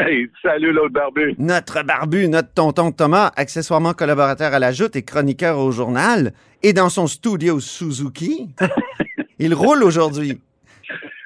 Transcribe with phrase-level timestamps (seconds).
[0.00, 1.34] Hey, salut l'autre barbu.
[1.36, 6.32] Notre barbu, notre tonton Thomas, accessoirement collaborateur à la Joute et chroniqueur au journal,
[6.62, 8.48] et dans son studio Suzuki.
[9.38, 10.40] Il roule aujourd'hui.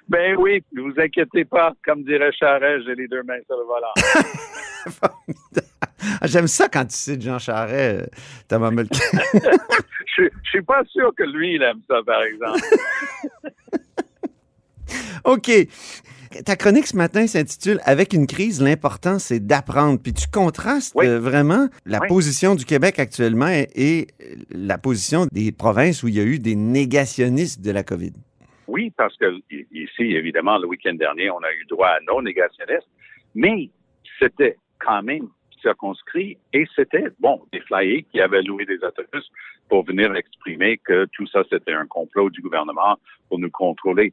[0.09, 1.73] Ben oui, ne vous inquiétez pas.
[1.85, 3.95] Comme dirait Charest, j'ai les deux mains sur le volant.
[6.25, 8.07] J'aime ça quand tu cites Jean Charest, euh,
[8.49, 9.01] Thomas Mulcair.
[10.17, 12.61] Je je suis pas sûr que lui, il aime ça, par exemple.
[15.25, 15.51] OK.
[16.45, 20.01] Ta chronique ce matin s'intitule Avec une crise, l'important, c'est d'apprendre.
[20.03, 21.07] Puis tu contrastes Oui.
[21.07, 22.09] euh, vraiment la Oui.
[22.09, 24.07] position du Québec actuellement et, et
[24.51, 28.13] la position des provinces où il y a eu des négationnistes de la COVID.
[28.67, 29.27] Oui, parce que
[29.73, 32.89] ici, évidemment, le week-end dernier, on a eu droit à non négationnistes,
[33.35, 33.71] mais
[34.19, 35.29] c'était quand même
[35.63, 39.25] circonscrit et c'était, bon, des flyers qui avaient loué des autobus
[39.69, 42.97] pour venir exprimer que tout ça, c'était un complot du gouvernement
[43.29, 44.13] pour nous contrôler.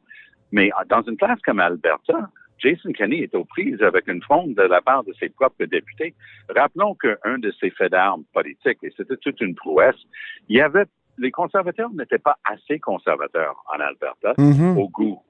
[0.52, 4.54] Mais euh, dans une place comme Alberta, Jason Kenney est aux prises avec une fronde
[4.54, 6.14] de la part de ses propres députés.
[6.54, 9.96] Rappelons qu'un de ses faits d'armes politiques, et c'était toute une prouesse,
[10.48, 10.84] il y avait,
[11.18, 14.78] les conservateurs n'étaient pas assez conservateurs en Alberta Mhm.
[14.78, 15.20] au goût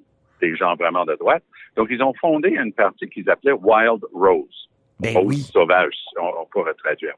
[0.42, 1.45] des gens vraiment de droite.
[1.77, 4.69] Donc, ils ont fondé une partie qu'ils appelaient Wild Rose.
[5.01, 5.36] Ben Rose oui.
[5.39, 7.14] sauvage, on, on pourrait traduire.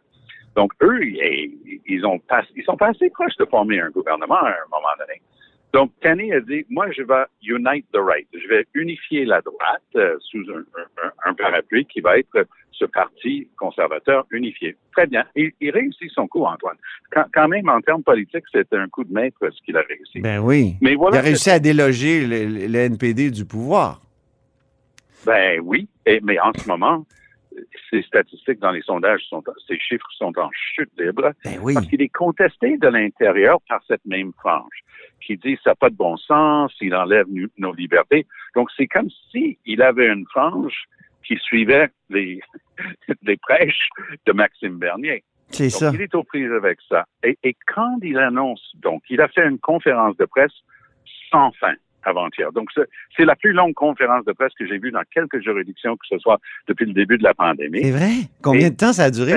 [0.55, 4.50] Donc, eux, ils, ont pas, ils sont pas assez proches de former un gouvernement à
[4.50, 5.20] un moment donné.
[5.75, 8.28] Donc, Kenny a dit, moi, je vais unite the right.
[8.33, 10.62] Je vais unifier la droite euh, sous un,
[11.28, 14.77] un- parapluie qui va être ce parti conservateur unifié.
[14.92, 15.25] Très bien.
[15.34, 16.77] Il, il réussit son coup, Antoine.
[17.11, 20.20] Quand, quand même, en termes politiques, c'était un coup de maître ce qu'il a réussi.
[20.20, 20.77] Ben oui.
[20.80, 24.00] Mais voilà il a réussi à déloger le, le- le NPD du pouvoir.
[25.27, 27.05] Ben oui, et, mais en ce moment,
[27.91, 31.75] ces statistiques dans les sondages sont, ces chiffres sont en chute libre Ben oui.
[31.75, 34.81] parce qu'il est contesté de l'intérieur par cette même frange
[35.25, 38.27] qui dit ça n'a pas de bon sens, il enlève nu- nos libertés.
[38.55, 40.85] Donc c'est comme si il avait une frange
[41.27, 42.41] qui suivait les,
[43.23, 43.89] les prêches
[44.27, 45.25] de Maxime Bernier.
[45.51, 45.91] C'est ça.
[45.95, 47.05] il est aux prises avec ça.
[47.23, 50.53] Et, et quand il annonce, donc, il a fait une conférence de presse
[51.31, 51.75] sans fin
[52.07, 52.53] avant-hier.
[52.53, 56.07] Donc, c'est- la plus longue conférence de presse que j'ai vue dans quelques juridictions, que
[56.09, 56.39] ce soit
[56.69, 57.81] depuis le début de la pandémie.
[57.83, 58.13] C'est vrai?
[58.42, 59.35] Combien Et- de temps ça a duré?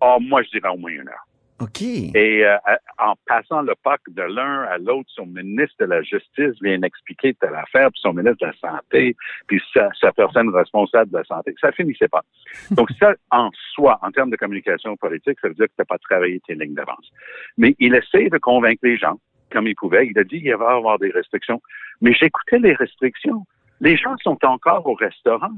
[0.00, 1.26] Oh, moi, je dirais au moins une heure.
[1.60, 1.82] OK.
[1.82, 2.56] Et euh,
[2.98, 7.32] en passant le PAC de l'un à l'autre, son ministre de la Justice vient expliquer
[7.34, 11.24] telle affaire, puis son ministre de la Santé, puis sa, sa personne responsable de la
[11.24, 11.54] santé.
[11.60, 12.22] Ça finissait pas.
[12.72, 15.84] Donc ça, en soi, en termes de communication politique, ça veut dire que tu n'as
[15.84, 17.08] pas travaillé tes lignes d'avance.
[17.56, 19.18] Mais il essaie de convaincre les gens,
[19.54, 20.08] comme il pouvait.
[20.08, 21.62] Il a dit qu'il y avoir des restrictions.
[22.02, 23.46] Mais j'écoutais les restrictions.
[23.80, 25.52] Les gens sont encore au restaurant.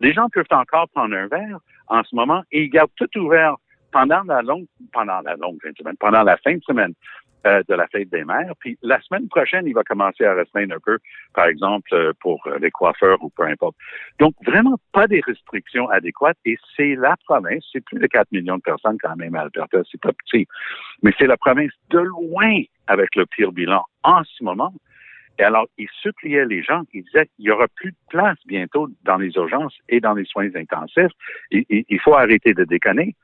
[0.00, 3.56] Les gens peuvent encore prendre un verre en ce moment et ils gardent tout ouvert
[3.92, 6.94] pendant la longue, pendant la longue semaine, pendant la fin de semaine
[7.46, 8.52] euh, de la fête des mères.
[8.60, 10.98] Puis la semaine prochaine, il va commencer à restreindre un peu,
[11.34, 13.76] par exemple, euh, pour les coiffeurs ou peu importe.
[14.18, 16.38] Donc, vraiment pas des restrictions adéquates.
[16.44, 19.78] Et c'est la province, c'est plus de 4 millions de personnes quand même à Alberta,
[19.90, 20.46] c'est pas petit,
[21.02, 24.72] mais c'est la province de loin avec le pire bilan en ce moment.
[25.38, 28.88] Et alors, il suppliait les gens, il disait qu'il y aura plus de place bientôt
[29.04, 31.12] dans les urgences et dans les soins intensifs.
[31.50, 33.14] Il, il- il faut arrêter de déconner.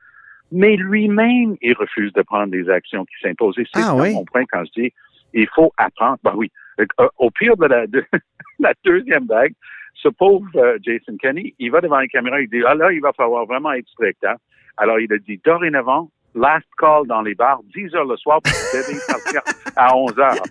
[0.51, 3.57] Mais lui-même, il refuse de prendre des actions qui s'imposent.
[3.59, 4.13] Et c'est Ah ça oui?
[4.13, 4.93] mon point quand je dis
[5.33, 6.17] il faut apprendre.
[6.23, 6.49] Ben oui.
[6.79, 6.85] Euh,
[7.17, 8.03] Au pire de la, de
[8.59, 9.53] la deuxième vague,
[9.93, 13.01] ce pauvre euh, Jason Kenney, il va devant les caméras, il dit Ah là, il
[13.01, 14.23] va falloir vraiment être strict.
[14.23, 14.35] Hein?
[14.77, 18.53] Alors, il a dit dorénavant, last call dans les bars, 10 heures le soir, pour
[18.53, 19.41] vous devez partir
[19.75, 20.43] à 11 heures.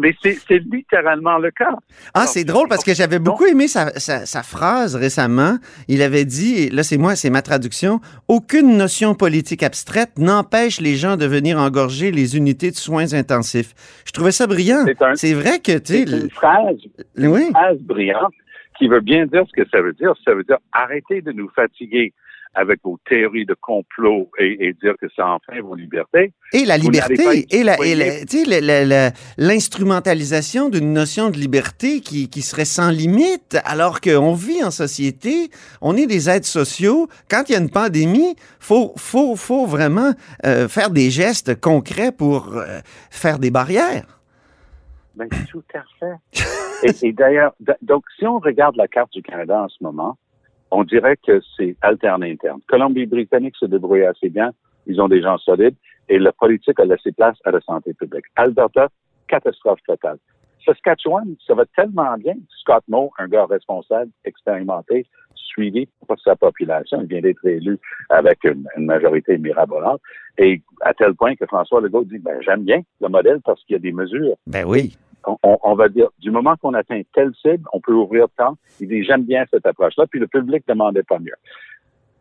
[0.00, 0.38] Mais c'est
[0.72, 1.72] littéralement le cas.
[2.14, 5.58] Ah, c'est drôle parce que j'avais beaucoup aimé sa, sa- sa phrase récemment.
[5.88, 10.80] Il avait dit, et là c'est moi, c'est ma traduction, aucune notion politique abstraite n'empêche
[10.80, 13.74] les gens de venir engorger les unités de soins intensifs.
[14.06, 14.86] Je trouvais ça brillant.
[15.16, 16.76] C'est vrai que, tu une phrase
[17.18, 18.32] oui, phrase brillante
[18.78, 20.14] qui veut bien dire ce que ça veut dire.
[20.24, 22.12] Ça veut dire arrêtez de nous fatiguer
[22.54, 26.32] avec vos théories de complot et, et dire que ça enfreint vos libertés.
[26.52, 27.94] et la liberté, et la- et
[29.36, 35.50] l'instrumentalisation d'une notion de liberté qui, qui serait sans limite, alors qu'on vit en société,
[35.80, 37.08] on est des êtres sociaux.
[37.30, 40.12] Quand il y a une pandémie, faut, faut, faut vraiment
[40.46, 42.78] euh, faire des gestes concrets pour euh,
[43.10, 44.06] faire des barrières.
[45.14, 46.44] Ben, tout à fait.
[47.04, 47.52] et, et d'ailleurs,
[47.82, 50.16] donc, si on regarde la carte du Canada en ce moment,
[50.70, 52.60] on dirait que c'est alterné interne.
[52.68, 54.50] Colombie-Britannique se débrouille assez bien.
[54.86, 55.76] ils ont des gens solides,
[56.08, 58.24] et la politique a laissé place à la santé publique.
[58.36, 58.88] Alberta,
[59.28, 60.18] catastrophe totale.
[60.64, 62.34] Saskatchewan, ça va tellement bien.
[62.60, 67.78] Scott Moe, un gars responsable, expérimenté, suivi par sa population, il vient d'être élu
[68.10, 70.00] avec une, majorité mirabolante.
[70.36, 73.74] Et à tel point que François Legault dit, ben, j'aime bien le modèle parce qu'il
[73.74, 74.36] y a des mesures.
[74.46, 74.96] Ben oui.
[75.42, 78.56] On, va dire, du moment qu'on atteint telle cible, on peut ouvrir tant.
[78.80, 80.06] Il dit, j'aime bien cette approche-là.
[80.06, 81.34] Puis le public demandait pas mieux.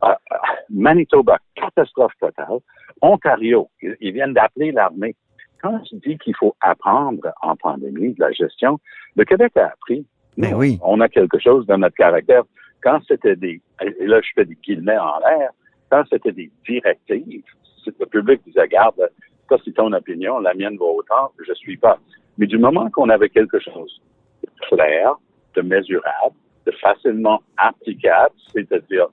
[0.01, 2.59] Ah, ah, Manitoba, catastrophe totale.
[3.01, 5.15] Ontario, ils viennent d'appeler l'armée
[5.61, 8.79] quand je dis qu'il faut apprendre en pandémie de la gestion,
[9.15, 10.05] le Québec a appris.
[10.35, 10.77] Mais oui.
[10.83, 12.43] On a quelque chose dans notre caractère.
[12.83, 15.51] Quand c'était des, et là je fais des guillemets en l'air,
[15.89, 17.43] quand c'était des directives,
[17.85, 19.09] le public disait, garde,
[19.50, 21.97] ça c'est ton opinion, la mienne va autant, je suis pas.
[22.38, 24.01] Mais du moment qu'on avait quelque chose
[24.44, 25.16] de clair,
[25.56, 26.36] de mesurable,
[26.66, 29.07] de facilement applicable, c'est-à-dire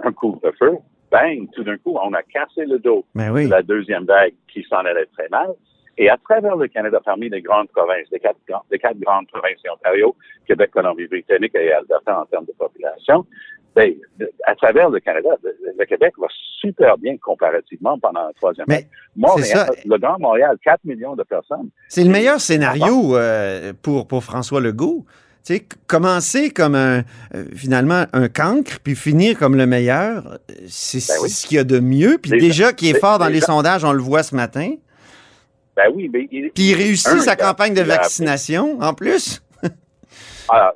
[0.00, 0.78] un couvre-feu,
[1.10, 4.78] bang, tout d'un coup, on a cassé le dos de la deuxième vague qui s'en
[4.78, 5.54] allait très mal.
[5.96, 8.38] Et à travers le Canada, parmi les grandes provinces, les quatre,
[8.70, 13.24] les quatre grandes provinces, Ontario, Québec, Colombie-Britannique et Alberta en termes de population,
[13.74, 13.92] ben,
[14.44, 16.28] à travers le Canada, le, Québec va
[16.60, 18.86] super bien comparativement pendant la troisième Mais
[19.16, 21.68] Montréal, le Grand Montréal, 4 millions de personnes.
[21.88, 25.04] C'est le meilleur scénario euh, pour, pour François Legault.
[25.44, 27.00] Tu sais, commencer comme un,
[27.34, 30.38] euh, finalement un cancre, puis finir comme le meilleur,
[30.68, 32.16] c'est ben ce qu'il y a de mieux.
[32.16, 34.72] Puis déjà, qui est fort dans les sondages, on le voit ce matin.
[35.76, 39.42] Ben oui, mais il, Puis il réussit sa campagne de vaccination, en plus.
[40.48, 40.72] Alors,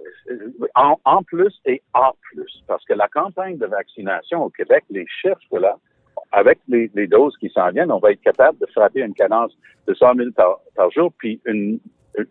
[0.75, 5.07] ah, en, plus et en plus, parce que la campagne de vaccination au Québec, les
[5.21, 5.77] chiffres là,
[6.33, 9.53] avec les, doses qui s'en viennent, on va être capable de frapper une cadence
[9.87, 11.79] de 100 000 par, jour, puis une,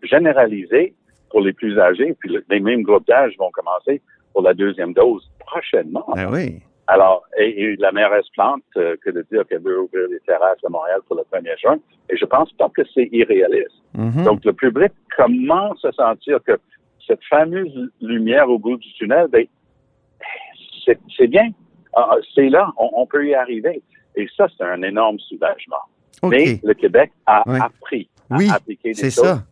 [0.02, 0.94] généralisée
[1.30, 4.02] pour les plus âgés, puis les mêmes groupes d'âge vont commencer
[4.32, 6.06] pour la deuxième dose prochainement.
[6.14, 6.60] Ben oui.
[6.86, 10.70] Alors, et, la mairesse plante euh, que de dire qu'elle veut ouvrir les terrasses de
[10.70, 13.82] Montréal pour le 1er juin, et je pense pas que c'est irréaliste.
[13.94, 14.24] Mhm.
[14.24, 16.58] Donc, le public commence à sentir que
[17.08, 19.44] cette fameuse lumière au bout du tunnel, ben,
[21.16, 21.50] c'est bien.
[21.96, 23.82] Ah, ah, c'est là, on, peut y arriver.
[24.14, 25.76] Et ça, c'est un énorme soulagement.
[26.22, 29.42] Mais le Québec a appris à oui, appliquer des c'est ça.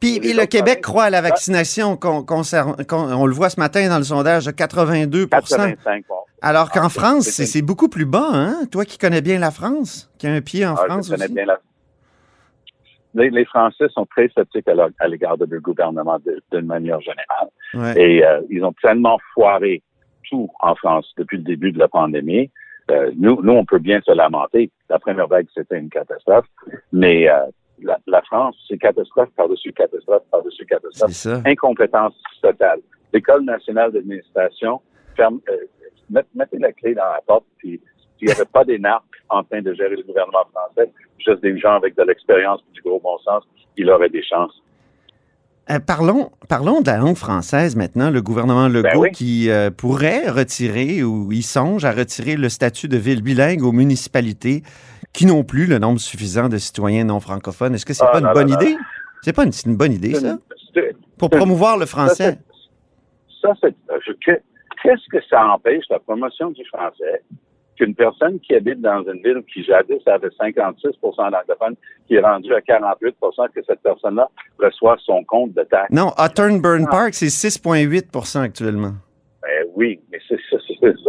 [0.00, 1.96] Puis le Québec croit à la vaccination.
[2.02, 6.04] on le voit ce matin dans le sondage de 82 85
[6.40, 8.30] Alors qu'en ah, France, c'est beaucoup plus bas.
[8.32, 8.66] Hein?
[8.70, 11.26] Toi qui connais bien la France, qui a un pied en ah, France je connais
[11.26, 11.34] aussi.
[11.34, 11.60] Bien la...
[13.14, 16.18] les, Français sont très sceptiques à l'égard de leur gouvernement
[16.52, 17.96] d'une manière générale.
[17.98, 19.82] Et euh, ils ont tellement foiré
[20.28, 22.50] tout en France depuis le début de la pandémie.
[22.90, 24.70] Euh, nous, nous, on peut bien se lamenter.
[24.88, 26.46] La première vague, c'était une catastrophe.
[26.92, 27.46] Mais euh,
[28.06, 31.42] la, France, c'est catastrophe par-dessus catastrophe par-dessus catastrophe.
[31.46, 32.80] Incompétence totale.
[33.12, 34.80] L'École nationale d'administration
[35.16, 37.80] ferme, euh, mettez la clé dans la porte, puis
[38.22, 41.58] s'il n'y avait pas des narcs en train de gérer le gouvernement français, juste des
[41.58, 43.42] gens avec de l'expérience et du gros bon sens,
[43.76, 44.62] il aurait des chances.
[45.70, 48.10] Euh, parlons, parlons de la langue française maintenant.
[48.10, 52.88] Le gouvernement ben Legault qui euh, pourrait retirer ou il songe à retirer le statut
[52.88, 54.62] de ville bilingue aux municipalités
[55.12, 57.74] qui n'ont plus le nombre suffisant de citoyens non francophones.
[57.74, 58.76] Est-ce que c'est n'est ah, pas une bonne idée?
[59.22, 60.38] C'est pas une, bonne idée, ça?
[61.18, 62.38] Pour promouvoir le français.
[63.40, 63.74] Ça, c'est.
[64.20, 67.22] Qu'est-ce que ça empêche la promotion du français?
[67.82, 71.74] Qu'une personne qui habite dans une ville qui jadis avait 56 d'anglophones,
[72.06, 73.16] qui est rendue à 48
[73.54, 75.90] que cette personne-là reçoit son compte de taxe?
[75.90, 78.92] Non, à Turnburn Park, c'est 6,8% actuellement.
[79.42, 80.18] Ben oui, mais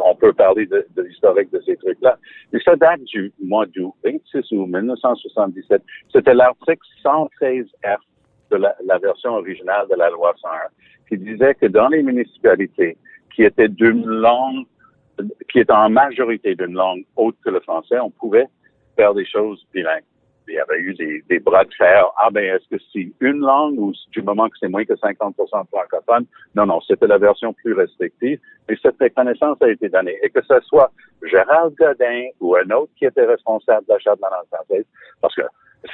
[0.04, 2.18] on peut parler de, l'historique de ces trucs-là.
[2.52, 5.84] Mais ça date du mois d'août 26 août 1977.
[6.12, 7.98] C'était l'article 113F
[8.50, 10.52] de la, version originale de la loi 101
[11.08, 12.98] qui disait que dans les municipalités
[13.36, 14.66] qui étaient d'une langue,
[15.50, 18.48] qui étaient en majorité d'une langue autre que le français, on pouvait
[18.96, 20.04] faire des choses bilingues
[20.48, 22.06] il y avait eu des, bras de fer.
[22.22, 25.34] Ah ben, est-ce que c'est une langue ou du moment que c'est moins que 50%
[25.68, 26.26] francophone?
[26.56, 28.40] Non, non, c'était la version plus restrictive.
[28.68, 30.18] Mais cette reconnaissance a été donnée.
[30.22, 30.92] Et que ce soit
[31.24, 34.86] Gérald Godin ou un autre qui était responsable de l'achat de la langue française,
[35.22, 35.44] parce que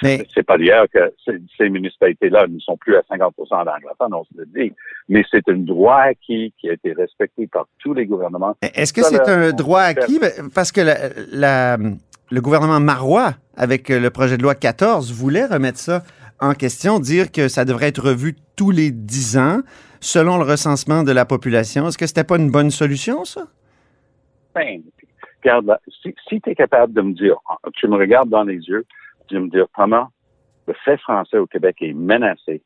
[0.01, 1.11] c'est pas d'hier que
[1.57, 4.73] ces, municipalités-là ne sont plus à 50% d'anglophones, on se le dit.
[5.07, 8.55] Mais c'est un droit acquis qui a été respecté par tous les gouvernements.
[8.61, 10.19] Est-ce que c'est un droit acquis?
[10.53, 10.81] Parce que
[11.31, 11.77] la
[12.31, 16.03] le gouvernement marois, avec euh, le projet de loi 14, voulait remettre ça
[16.39, 19.59] en question, dire que ça devrait être revu tous les dix ans,
[19.99, 21.87] selon le recensement de la population.
[21.87, 23.47] Est-ce que c'était pas une bonne solution, ça?
[24.55, 24.81] Ben,
[25.43, 27.35] regarde, si, tu es capable de me dire,
[27.73, 28.85] tu me regardes dans les yeux,
[29.31, 30.07] de me dire, comment
[30.67, 32.61] le fait français au Québec est menacé,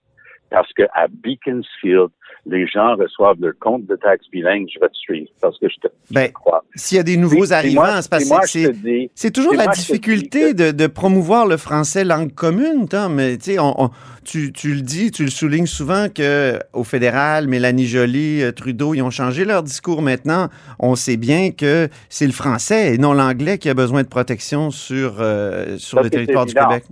[0.53, 2.09] parce que à Beaconsfield,
[2.45, 5.75] les gens reçoivent leur compte de taxes bilingue, je vais te suivre parce que je
[5.77, 6.63] te Ben, crois.
[6.75, 10.71] S'il y a des nouveaux arrivants, c'est parce que c'est toujours la difficulté que- de,
[10.71, 13.15] de promouvoir le français langue commune, Tom.
[13.15, 13.89] Mais tu sais, on- on-
[14.25, 18.93] tu, tu le dis, tu le soulignes souvent que au fédéral, Mélanie Joly, euh, Trudeau,
[18.93, 20.49] ils ont changé leur discours maintenant.
[20.79, 24.69] On sait bien que c'est le français et non l'anglais qui a besoin de protection
[24.69, 26.53] sur, euh, sur Ça, le territoire du.
[26.53, 26.83] Québec.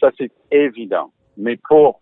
[0.00, 1.10] Ça, c'est évident.
[1.38, 2.00] Mais pour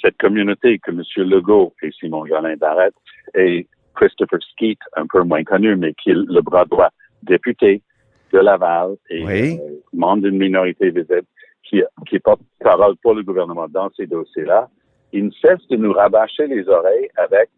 [0.00, 1.02] cette communauté que M.
[1.28, 2.94] Legault et Simon Jolin Barrette
[3.34, 6.90] et Christopher Skeet, un peu moins connu, mais qui est le bras droit
[7.22, 7.82] député
[8.32, 9.58] de Laval et Oui.
[9.60, 11.24] euh, membre d'une minorité visible,
[11.64, 14.68] qui, qui porte parole pour le gouvernement dans ces dossiers-là,
[15.12, 17.48] il ne cesse de nous rabâcher les oreilles avec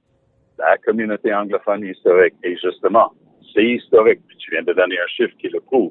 [0.58, 2.34] la communauté anglophone historique.
[2.44, 3.12] Et justement,
[3.52, 4.20] c'est historique.
[4.38, 5.90] Tu viens de donner un chiffre qui le prouve.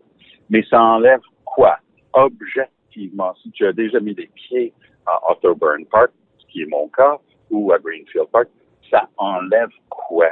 [0.50, 1.77] Mais ça enlève quoi?
[2.13, 4.74] Objectivement, si tu as déjà mis les pieds
[5.06, 6.12] à Otterburn Park,
[6.51, 7.18] qui est mon cas,
[7.51, 8.48] ou à Greenfield Park,
[8.89, 10.27] ça enlève quoi?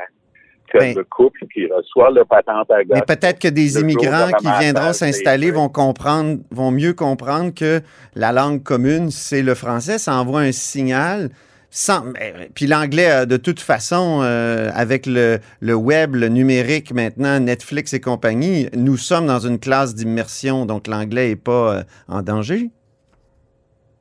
[0.72, 4.32] Que Ben- le couple qui reçoit le patente à Mais gosse peut-être que des immigrants
[4.38, 7.80] qui viendront s'installer vont comprendre, vont mieux comprendre que
[8.16, 9.98] la langue commune, c'est le français.
[9.98, 11.30] Ça envoie un signal.
[11.70, 17.40] Sans, mais- puis l'anglais, de toute façon, euh, avec le, le web, le numérique maintenant,
[17.40, 22.22] Netflix et compagnie, nous sommes dans une classe d'immersion, donc l'anglais n'est pas euh, en
[22.24, 22.72] danger.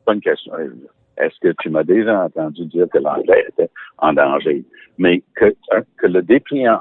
[0.06, 0.52] bonne question.
[1.18, 4.64] Est-ce que tu m'as déjà entendu dire que l'anglais était en danger?
[4.98, 6.80] Mais que, hein, que le dépliant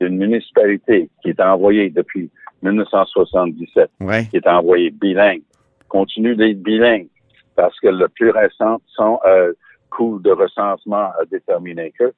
[0.00, 2.30] d'une municipalité qui est envoyé depuis
[2.62, 4.26] 1977, Ouais.
[4.30, 5.42] qui est envoyé bilingue,
[5.88, 7.08] continue d'être bilingue
[7.56, 9.52] parce que le plus récent, son euh,
[9.90, 12.12] coût de recensement a déterminé que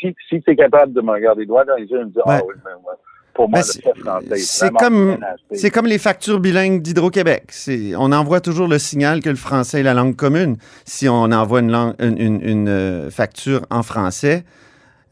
[0.00, 2.26] si, si tu es capable de me regarder droit dans les yeux et me dire,
[2.26, 2.34] Ouais.
[2.38, 2.96] ah oui, mais, ouais,
[3.36, 3.80] pour moi, Ben, c'est-
[5.70, 7.52] comme- les factures bilingues d'Hydro-Québec.
[7.98, 10.56] On envoie toujours le signal que le français est la langue commune.
[10.86, 14.44] Si on envoie une, langue- une- une- une, euh, facture en français,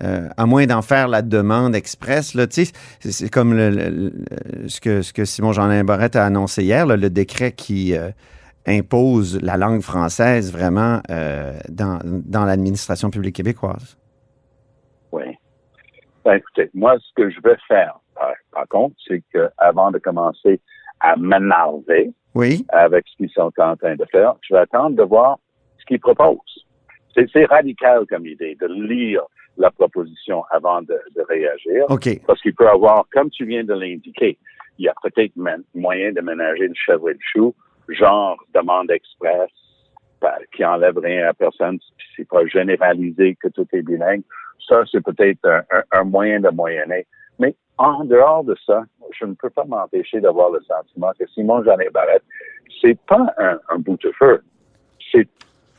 [0.03, 5.03] euh, à moins d'en faire la demande express, c'est- comme le- le- le- ce, que,
[5.03, 8.11] ce que Simon Jean Barrette a annoncé hier, là, le décret qui euh,
[8.67, 13.99] impose la langue française vraiment euh, dans, dans l'administration publique québécoise.
[15.13, 15.25] Oui.
[16.25, 19.99] Ben, écoutez, moi, ce que je vais faire, par, par contre, c'est que avant de
[19.99, 20.61] commencer
[21.01, 25.03] à m'énerver Oui, avec ce qu'ils sont en train de faire, je vais attendre de
[25.03, 25.39] voir
[25.79, 26.65] ce qu'ils proposent.
[27.15, 29.23] C'est, radical comme idée de lire
[29.57, 31.85] la proposition avant de, de réagir,
[32.27, 34.37] parce qu'il peut avoir, comme tu viens de l'indiquer,
[34.79, 35.33] il y a peut-être
[35.75, 37.55] moyen de ménager le chèvre et le chou,
[37.89, 39.51] genre demande express,
[40.57, 41.79] qui enlève rien à personne,
[42.17, 44.23] c'est pas généralisé que tout est bilingue.
[44.69, 47.07] Ça, c'est peut-être un, un- un moyen de moyenner.
[47.39, 48.83] Mais en dehors de ça,
[49.19, 52.23] je ne peux pas m'empêcher d'avoir le sentiment que Simon Jeanet Barrette,
[52.81, 54.43] c'est pas un, un bout-de-feu.
[55.13, 55.29] C'est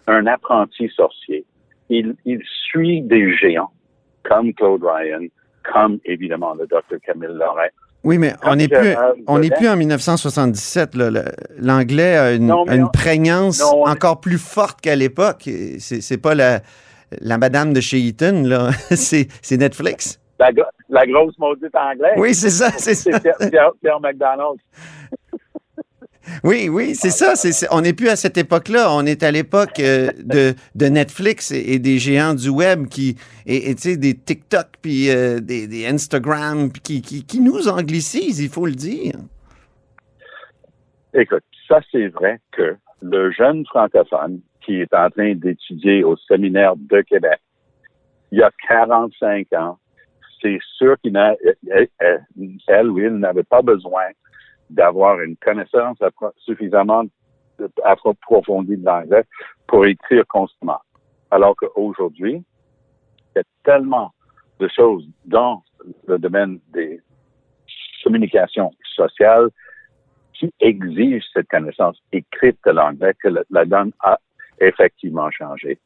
[0.07, 1.45] un apprenti sorcier.
[1.89, 3.71] Il, il suit des géants,
[4.23, 5.25] comme Claude Ryan,
[5.71, 6.99] comme évidemment le Dr.
[7.05, 7.67] Camille Lorrain.
[8.03, 8.95] Oui, mais on n'est plus,
[9.25, 9.55] on Godin.
[9.55, 10.93] plus en 1977.
[10.95, 11.09] là.
[11.09, 11.23] Le-
[11.57, 15.49] L'anglais a une, Non, prégnance non, encore plus forte qu'à l'époque.
[15.79, 16.61] C'est pas la,
[17.19, 18.43] la madame de chez Eaton,
[18.91, 20.19] c'est Netflix.
[20.39, 22.13] La, gro- la grosse maudite anglaise.
[22.17, 23.19] Oui, c'est ça, c'est ça.
[23.19, 24.59] Pierre, Pierre, McDonald.
[26.43, 27.33] Oui, oui, c'est ça.
[27.69, 28.91] on n'est plus à cette époque-là.
[28.91, 33.15] On est à l'époque euh, de, de Netflix et, et des géants du web qui,
[33.45, 37.67] et et, tu sais, des TikTok puis euh, des, des Instagram qui, qui, qui nous
[37.67, 39.13] anglicisent, il faut le dire.
[41.13, 46.73] Écoute, ça c'est vrai que le jeune francophone qui est en train d'étudier au séminaire
[46.75, 47.39] de Québec,
[48.31, 49.77] il y a 45 ans,
[50.45, 51.35] c'est sûr qu'il n'a,
[51.69, 52.19] elle, elle-
[52.67, 54.03] elle ou il n'avait pas besoin
[54.69, 55.97] d'avoir une connaissance
[56.37, 57.03] suffisamment
[57.83, 59.23] approfondie de l'anglais
[59.67, 60.79] pour écrire constamment.
[61.31, 62.43] Alors qu'aujourd'hui,
[63.35, 64.11] il y a tellement
[64.59, 65.63] de choses dans
[66.07, 67.01] le domaine des
[68.03, 69.49] communications sociales
[70.33, 74.19] qui exige cette connaissance écrite de l'anglais que la donne a
[74.59, 75.79] effectivement changé.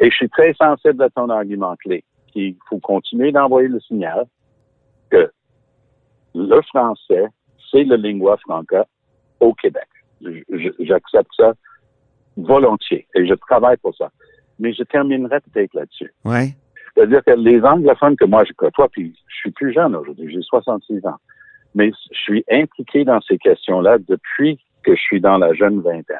[0.00, 2.04] Et je suis très sensible à ton argument clé,
[2.36, 4.26] qu'il faut continuer d'envoyer le signal
[5.10, 5.30] que
[6.34, 7.26] le français,
[7.70, 8.86] c'est le lingua franca
[9.40, 9.88] au Québec.
[10.80, 11.54] J'accepte ça
[12.36, 14.10] volontiers et je travaille pour ça.
[14.58, 16.12] Mais je terminerai peut-être là-dessus.
[16.24, 16.54] Ouais.
[16.94, 20.42] C'est-à-dire que les anglophones que moi je côtoie, puis je suis plus jeune aujourd'hui, j'ai
[20.42, 21.16] 66 ans,
[21.74, 26.16] mais je suis impliqué dans ces questions-là depuis que je suis dans la jeune vingtaine.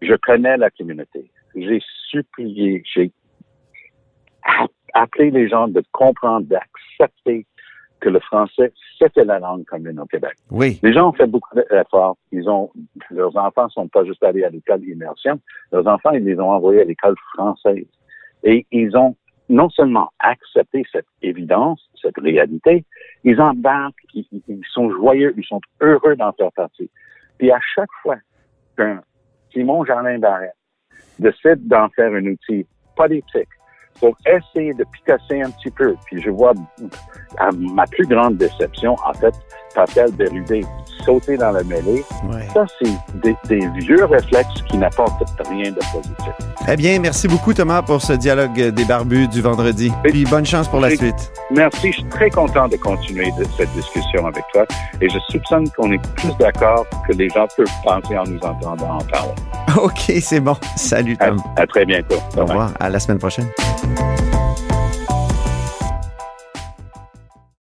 [0.00, 1.30] Je connais la communauté.
[1.54, 1.80] J'ai
[2.10, 3.12] supplié, j'ai
[4.44, 7.46] a- appelé les gens de comprendre, d'accepter
[8.00, 10.34] que le français, c'était la langue commune au Québec.
[10.50, 10.80] Oui.
[10.82, 12.16] Les gens ont fait beaucoup d'efforts.
[12.32, 12.70] Ils ont,
[13.10, 15.40] leurs enfants sont pas juste allés à l'école immersion.
[15.70, 17.86] Leurs enfants, ils les ont envoyés à l'école française.
[18.42, 19.14] Et ils ont
[19.48, 22.84] non seulement accepté cette évidence, cette réalité,
[23.22, 26.90] ils embarquent, ils, ils sont joyeux, ils sont heureux d'en faire partie.
[27.38, 28.16] Puis à chaque fois
[28.76, 29.00] qu'un
[29.52, 30.56] Simon Jardin Barrette
[31.18, 33.48] décide d'en faire un outil politique
[34.00, 35.94] pour essayer de picasser un petit peu.
[36.06, 36.52] Puis je vois,
[37.38, 39.34] à ma plus grande déception, en fait,
[39.74, 40.62] Pascal Bérubé
[41.04, 42.04] sauter dans la mêlée.
[42.30, 42.46] Ouais.
[42.52, 46.51] Ça, c'est des, des vieux réflexes qui n'apportent rien de positif.
[46.68, 49.90] Eh bien, merci beaucoup, Thomas, pour ce dialogue des barbus du vendredi.
[50.04, 51.32] Puis bonne chance pour la suite.
[51.50, 54.64] Merci, je suis très content de continuer de- cette discussion avec toi
[55.00, 58.98] et je soupçonne qu'on est plus d'accord que les gens peuvent penser en nous entendant
[58.98, 59.32] en parler.
[59.76, 60.56] OK, c'est bon.
[60.76, 61.38] Salut, À, Tom.
[61.56, 62.16] à très bientôt.
[62.36, 62.70] Au revoir.
[62.78, 63.48] À la semaine prochaine.